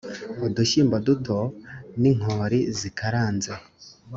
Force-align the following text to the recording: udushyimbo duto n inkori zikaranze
udushyimbo 0.45 0.95
duto 1.05 1.37
n 2.01 2.03
inkori 2.11 2.59
zikaranze 2.79 3.51